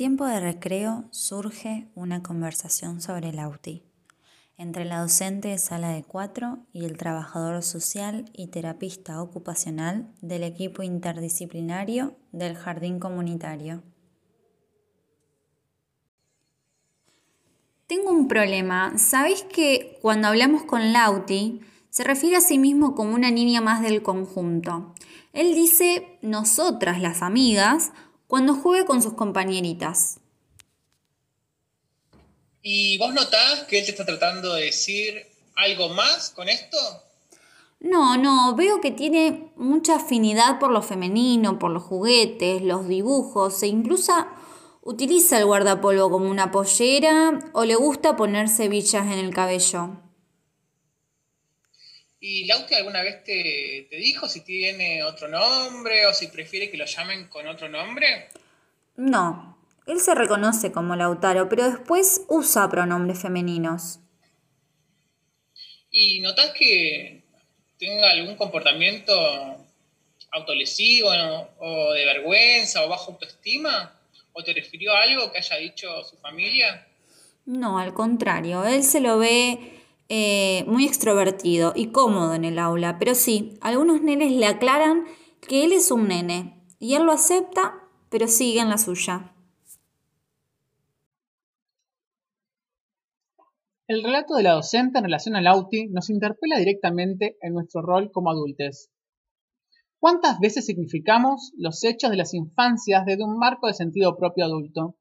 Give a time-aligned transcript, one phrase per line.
[0.00, 3.82] tiempo de recreo surge una conversación sobre el AUTI
[4.56, 10.44] entre la docente de sala de cuatro y el trabajador social y terapista ocupacional del
[10.44, 13.82] equipo interdisciplinario del jardín comunitario.
[17.86, 18.96] Tengo un problema.
[18.96, 23.82] ¿Sabéis que cuando hablamos con Lauti se refiere a sí mismo como una niña más
[23.82, 24.94] del conjunto?
[25.34, 27.92] Él dice nosotras las amigas
[28.30, 30.20] cuando juegue con sus compañeritas.
[32.62, 35.26] ¿Y vos notás que él te está tratando de decir
[35.56, 36.78] algo más con esto?
[37.80, 43.64] No, no, veo que tiene mucha afinidad por lo femenino, por los juguetes, los dibujos
[43.64, 44.12] e incluso
[44.82, 49.96] utiliza el guardapolvo como una pollera o le gusta ponerse villas en el cabello.
[52.22, 56.84] ¿Y Lauti alguna vez te, dijo si tiene otro nombre o si prefiere que lo
[56.84, 58.28] llamen con otro nombre?
[58.96, 64.00] No, él se reconoce como Lautaro, pero después usa pronombres femeninos.
[65.90, 67.22] ¿Y notas que
[67.78, 69.14] tenga algún comportamiento
[70.30, 71.08] autolesivo
[71.58, 73.98] o de vergüenza o bajo autoestima?
[74.34, 76.86] ¿O te refirió a algo que haya dicho su familia?
[77.46, 79.79] No, al contrario, él se lo ve
[80.12, 85.04] eh, muy extrovertido y cómodo en el aula, pero sí, algunos nenes le aclaran
[85.40, 87.74] que él es un nene y él lo acepta,
[88.08, 89.32] pero sigue en la suya.
[93.86, 98.10] El relato de la docente en relación al AUTI nos interpela directamente en nuestro rol
[98.10, 98.90] como adultos.
[100.00, 104.96] ¿Cuántas veces significamos los hechos de las infancias desde un marco de sentido propio adulto?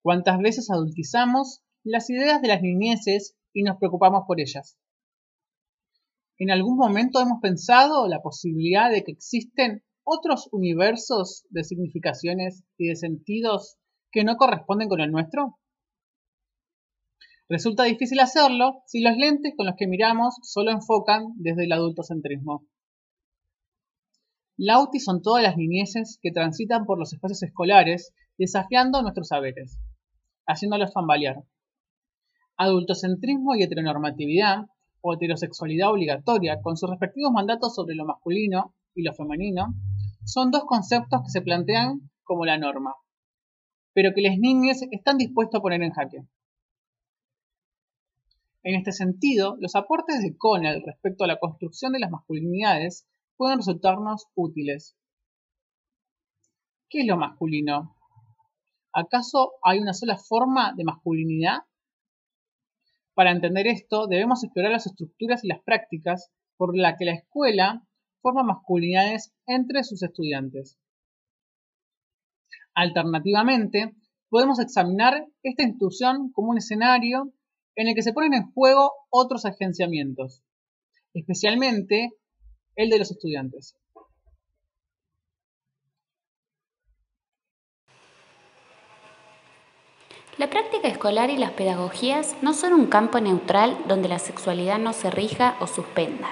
[0.00, 4.78] ¿Cuántas veces adultizamos las ideas de las niñeces y nos preocupamos por ellas.
[6.38, 12.88] ¿En algún momento hemos pensado la posibilidad de que existen otros universos de significaciones y
[12.88, 13.76] de sentidos
[14.12, 15.58] que no corresponden con el nuestro?
[17.48, 22.66] Resulta difícil hacerlo si los lentes con los que miramos solo enfocan desde el adultocentrismo.
[24.56, 29.78] Lauti son todas las niñeces que transitan por los espacios escolares desafiando nuestros saberes,
[30.46, 31.44] haciéndolos tambalear
[32.58, 34.66] adultocentrismo y heteronormatividad
[35.00, 39.74] o heterosexualidad obligatoria, con sus respectivos mandatos sobre lo masculino y lo femenino,
[40.24, 42.94] son dos conceptos que se plantean como la norma,
[43.94, 46.26] pero que las niñas están dispuestos a poner en jaque.
[48.64, 53.58] En este sentido, los aportes de Connell respecto a la construcción de las masculinidades pueden
[53.58, 54.96] resultarnos útiles.
[56.90, 57.94] ¿Qué es lo masculino?
[58.92, 61.60] ¿Acaso hay una sola forma de masculinidad
[63.18, 67.82] para entender esto, debemos explorar las estructuras y las prácticas por las que la escuela
[68.22, 70.78] forma masculinidades entre sus estudiantes.
[72.76, 73.96] Alternativamente,
[74.28, 77.32] podemos examinar esta institución como un escenario
[77.74, 80.44] en el que se ponen en juego otros agenciamientos,
[81.12, 82.12] especialmente
[82.76, 83.74] el de los estudiantes.
[90.38, 94.92] La práctica escolar y las pedagogías no son un campo neutral donde la sexualidad no
[94.92, 96.28] se rija o suspenda.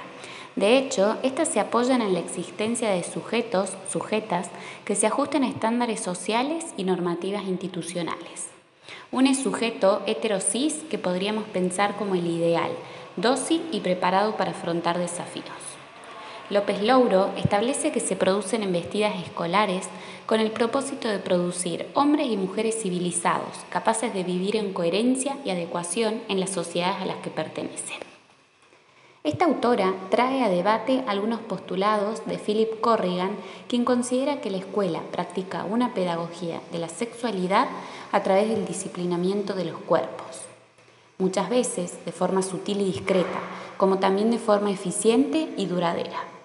[0.55, 4.49] De hecho, estas se apoyan en la existencia de sujetos, sujetas,
[4.85, 8.47] que se ajusten a estándares sociales y normativas institucionales.
[9.11, 12.71] Un sujeto heterosis que podríamos pensar como el ideal,
[13.17, 15.76] dócil y preparado para afrontar desafíos.
[16.49, 19.89] López Louro establece que se producen embestidas escolares
[20.27, 25.51] con el propósito de producir hombres y mujeres civilizados, capaces de vivir en coherencia y
[25.51, 27.99] adecuación en las sociedades a las que pertenecen.
[29.25, 33.33] Esta autora trae a debate algunos postulados de Philip Corrigan,
[33.67, 37.67] quien considera que la escuela practica una pedagogía de la sexualidad
[38.13, 40.43] a través del disciplinamiento de los cuerpos,
[41.19, 43.41] muchas veces de forma sutil y discreta,
[43.79, 46.36] como también de forma eficiente y duradera.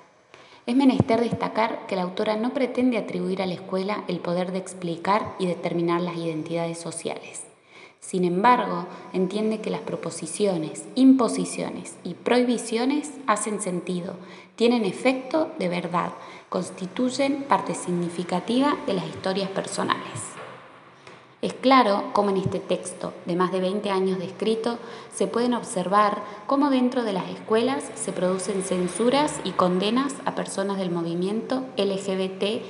[0.66, 4.59] Es menester destacar que la autora no pretende atribuir a la escuela el poder de
[4.59, 7.43] explicar y determinar las identidades sociales.
[7.99, 14.16] Sin embargo, entiende que las proposiciones, imposiciones y prohibiciones hacen sentido,
[14.55, 16.11] tienen efecto de verdad,
[16.49, 20.30] constituyen parte significativa de las historias personales.
[21.61, 24.79] Claro cómo en este texto de más de 20 años de escrito
[25.13, 30.79] se pueden observar cómo dentro de las escuelas se producen censuras y condenas a personas
[30.79, 32.63] del movimiento LGBTIQA,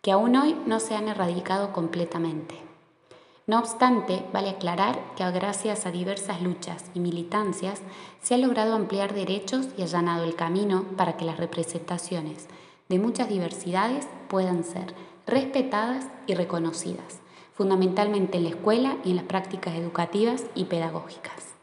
[0.00, 2.54] que aún hoy no se han erradicado completamente.
[3.46, 7.82] No obstante, vale aclarar que gracias a diversas luchas y militancias
[8.22, 12.48] se ha logrado ampliar derechos y allanado el camino para que las representaciones
[12.88, 14.94] de muchas diversidades puedan ser
[15.26, 17.20] respetadas y reconocidas,
[17.52, 21.56] fundamentalmente en la escuela y en las prácticas educativas y pedagógicas.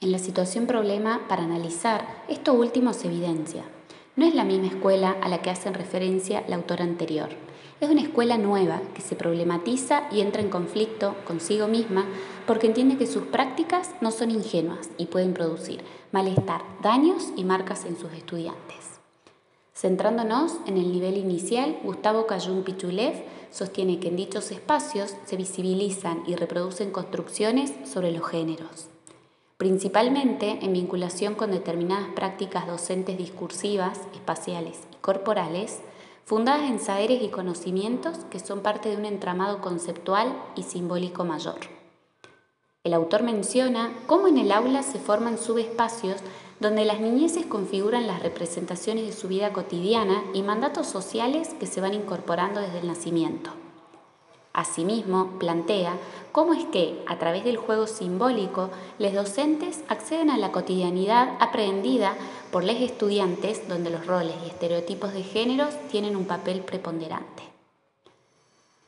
[0.00, 3.64] En la situación problema, para analizar, esto último se evidencia.
[4.14, 7.30] No es la misma escuela a la que hacen referencia la autora anterior.
[7.80, 12.06] Es una escuela nueva que se problematiza y entra en conflicto consigo misma
[12.46, 15.82] porque entiende que sus prácticas no son ingenuas y pueden producir
[16.12, 18.95] malestar, daños y marcas en sus estudiantes.
[19.76, 26.24] Centrándonos en el nivel inicial, Gustavo Cayún Pichulev sostiene que en dichos espacios se visibilizan
[26.26, 28.88] y reproducen construcciones sobre los géneros
[29.56, 35.80] principalmente en vinculación con determinadas prácticas docentes discursivas, espaciales y corporales,
[36.24, 41.58] fundadas en saberes y conocimientos que son parte de un entramado conceptual y simbólico mayor.
[42.84, 46.18] El autor menciona cómo en el aula se forman subespacios
[46.60, 51.80] donde las niñeces configuran las representaciones de su vida cotidiana y mandatos sociales que se
[51.80, 53.50] van incorporando desde el nacimiento.
[54.52, 55.98] Asimismo, plantea
[56.32, 62.14] cómo es que, a través del juego simbólico, los docentes acceden a la cotidianidad aprendida
[62.50, 67.55] por los estudiantes donde los roles y estereotipos de géneros tienen un papel preponderante.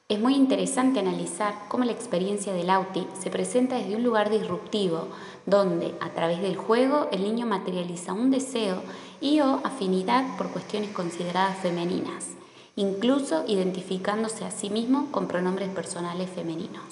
[0.08, 5.08] Es muy interesante analizar cómo la experiencia del AUTI se presenta desde un lugar disruptivo,
[5.44, 8.82] donde a través del juego el niño materializa un deseo
[9.20, 12.38] y o afinidad por cuestiones consideradas femeninas
[12.78, 16.84] incluso identificándose a sí mismo con pronombres personales femeninos.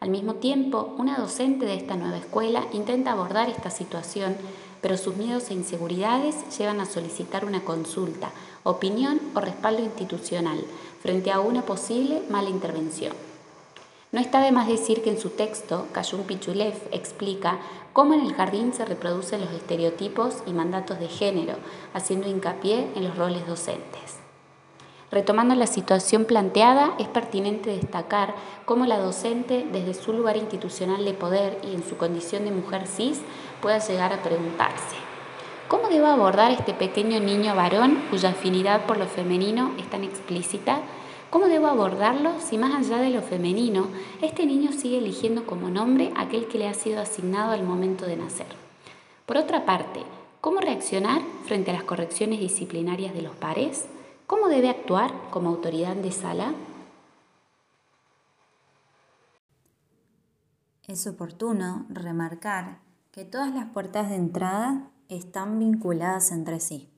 [0.00, 4.36] Al mismo tiempo, una docente de esta nueva escuela intenta abordar esta situación,
[4.82, 8.32] pero sus miedos e inseguridades llevan a solicitar una consulta,
[8.64, 10.58] opinión o respaldo institucional
[11.04, 13.12] frente a una posible mala intervención.
[14.10, 17.58] No está de más decir que en su texto, Kayun Pichulev explica
[17.92, 21.56] cómo en el jardín se reproducen los estereotipos y mandatos de género,
[21.92, 24.16] haciendo hincapié en los roles docentes.
[25.10, 28.34] Retomando la situación planteada, es pertinente destacar
[28.64, 32.86] cómo la docente, desde su lugar institucional de poder y en su condición de mujer
[32.86, 33.20] cis,
[33.60, 34.96] pueda llegar a preguntarse,
[35.68, 40.80] ¿cómo debo abordar este pequeño niño varón cuya afinidad por lo femenino es tan explícita?
[41.30, 43.88] ¿Cómo debo abordarlo si más allá de lo femenino,
[44.22, 48.16] este niño sigue eligiendo como nombre aquel que le ha sido asignado al momento de
[48.16, 48.46] nacer?
[49.26, 50.00] Por otra parte,
[50.40, 53.86] ¿cómo reaccionar frente a las correcciones disciplinarias de los pares?
[54.26, 56.54] ¿Cómo debe actuar como autoridad de sala?
[60.86, 62.78] Es oportuno remarcar
[63.10, 66.90] que todas las puertas de entrada están vinculadas entre sí.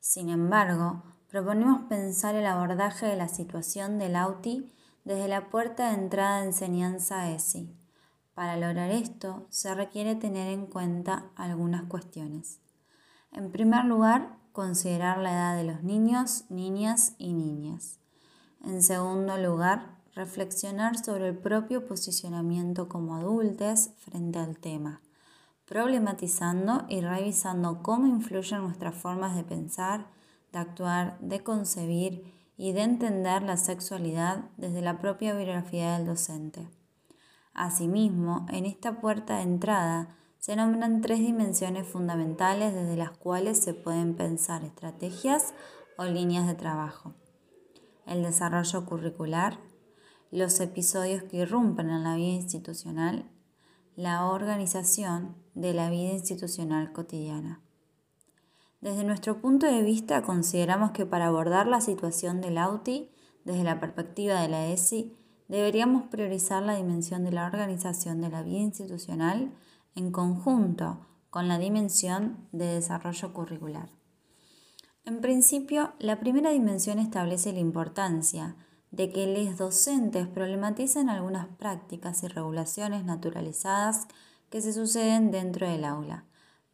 [0.00, 4.72] Sin embargo, proponemos pensar el abordaje de la situación del AUTI
[5.04, 7.74] desde la puerta de entrada de enseñanza ESI.
[8.34, 12.60] Para lograr esto, se requiere tener en cuenta algunas cuestiones.
[13.30, 17.98] En primer lugar, considerar la edad de los niños, niñas y niñas.
[18.64, 25.00] En segundo lugar, reflexionar sobre el propio posicionamiento como adultos frente al tema,
[25.72, 30.06] problematizando y revisando cómo influyen nuestras formas de pensar,
[30.52, 36.68] de actuar, de concebir y de entender la sexualidad desde la propia biografía del docente.
[37.54, 43.72] Asimismo, en esta puerta de entrada se nombran tres dimensiones fundamentales desde las cuales se
[43.72, 45.54] pueden pensar estrategias
[45.96, 47.14] o líneas de trabajo.
[48.04, 49.58] El desarrollo curricular,
[50.30, 53.31] los episodios que irrumpen en la vida institucional,
[53.96, 57.60] la organización de la vida institucional cotidiana.
[58.80, 63.10] Desde nuestro punto de vista, consideramos que para abordar la situación del AUTI
[63.44, 65.16] desde la perspectiva de la ESI,
[65.48, 69.52] deberíamos priorizar la dimensión de la organización de la vida institucional
[69.94, 73.90] en conjunto con la dimensión de desarrollo curricular.
[75.04, 78.56] En principio, la primera dimensión establece la importancia
[78.92, 84.06] de que los docentes problematicen algunas prácticas y regulaciones naturalizadas
[84.50, 86.24] que se suceden dentro del aula,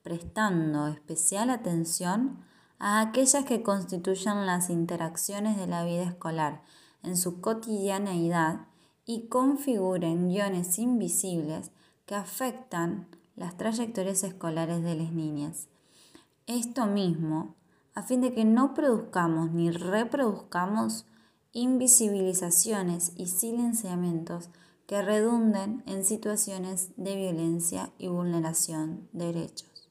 [0.03, 2.41] prestando especial atención
[2.81, 6.63] a aquellas que constituyen las interacciones de la vida escolar
[7.05, 8.67] en su cotidianeidad
[9.07, 11.71] y configuren guiones invisibles
[12.05, 13.07] que afectan
[13.37, 15.69] las trayectorias escolares de las niñas.
[16.49, 17.55] Esto mismo,
[17.95, 21.07] a fin de que no produzcamos ni reproduzcamos
[21.53, 24.51] invisibilizaciones y silenciamientos
[24.87, 29.91] que redunden en situaciones de violencia y vulneración de derechos.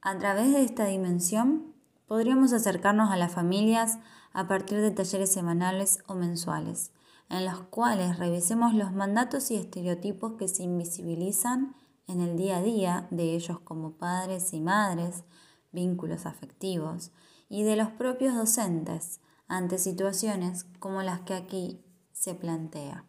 [0.00, 1.74] A través de esta dimensión,
[2.06, 3.98] podríamos acercarnos a las familias
[4.32, 6.90] a partir de talleres semanales o mensuales,
[7.28, 11.74] en los cuales revisemos los mandatos y estereotipos que se invisibilizan
[12.06, 15.24] en el día a día de ellos como padres y madres,
[15.70, 17.10] vínculos afectivos,
[17.48, 23.04] y de los propios docentes, ante situaciones como las que aquí se plantea.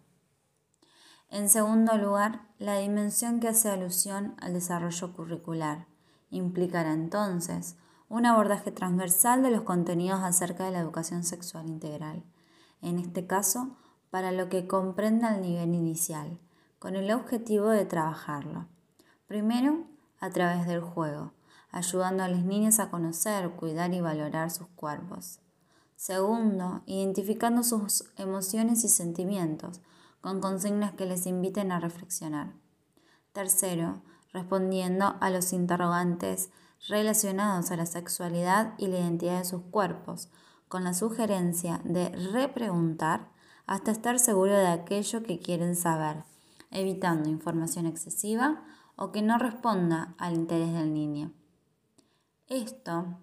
[1.29, 5.87] En segundo lugar, la dimensión que hace alusión al desarrollo curricular
[6.29, 7.75] implicará entonces
[8.07, 12.23] un abordaje transversal de los contenidos acerca de la educación sexual integral,
[12.81, 13.77] en este caso
[14.11, 16.39] para lo que comprenda el nivel inicial,
[16.77, 18.67] con el objetivo de trabajarlo.
[19.25, 19.87] Primero,
[20.19, 21.33] a través del juego,
[21.71, 25.39] ayudando a las niñas a conocer, cuidar y valorar sus cuerpos.
[25.95, 29.81] Segundo, identificando sus emociones y sentimientos,
[30.21, 32.53] con consignas que les inviten a reflexionar.
[33.33, 36.49] Tercero, respondiendo a los interrogantes
[36.87, 40.29] relacionados a la sexualidad y la identidad de sus cuerpos,
[40.67, 43.29] con la sugerencia de repreguntar
[43.65, 46.23] hasta estar seguro de aquello que quieren saber,
[46.71, 48.63] evitando información excesiva
[48.95, 51.31] o que no responda al interés del niño.
[52.47, 53.19] Esto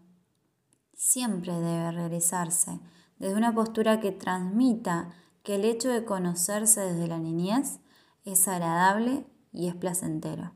[1.00, 2.78] siempre debe realizarse
[3.18, 5.08] desde una postura que transmita
[5.42, 7.80] que el hecho de conocerse desde la niñez
[8.26, 10.52] es agradable y es placentero.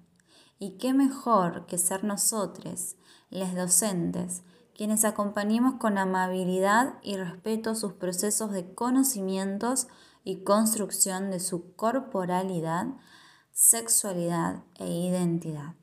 [0.58, 2.96] Y qué mejor que ser nosotros,
[3.30, 4.42] les docentes,
[4.74, 9.88] quienes acompañemos con amabilidad y respeto sus procesos de conocimientos
[10.24, 12.88] y construcción de su corporalidad,
[13.50, 15.74] sexualidad e identidad.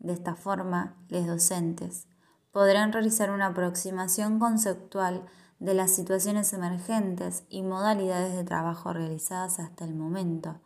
[0.00, 2.08] De esta forma, les docentes
[2.52, 5.26] podrán realizar una aproximación conceptual
[5.58, 10.60] de las situaciones emergentes y modalidades de trabajo realizadas hasta el momento,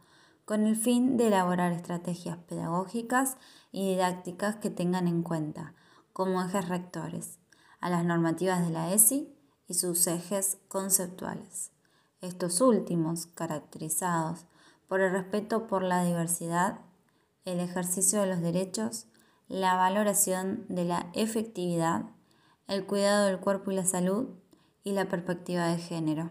[0.45, 3.37] con el fin de elaborar estrategias pedagógicas
[3.73, 5.75] y didácticas que tengan en cuenta,
[6.13, 7.39] como ejes rectores,
[7.81, 9.35] a las normativas de la ESI
[9.67, 11.73] y sus ejes conceptuales.
[12.21, 14.47] Estos últimos, caracterizados
[14.87, 16.79] por el respeto por la diversidad,
[17.45, 19.07] el ejercicio de los derechos,
[19.49, 22.07] la valoración de la efectividad,
[22.69, 24.29] el cuidado del cuerpo y la salud
[24.83, 26.31] y la perspectiva de género.